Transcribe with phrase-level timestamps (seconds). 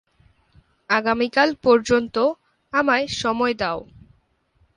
[0.89, 2.15] আগামীকাল পর্যন্ত
[2.73, 3.79] আমায় সময় দাও।